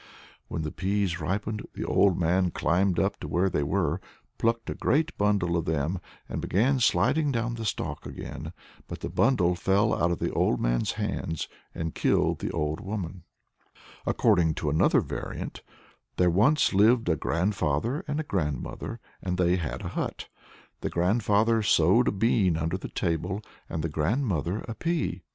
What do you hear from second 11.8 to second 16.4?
killed the old woman." According to another variant, "There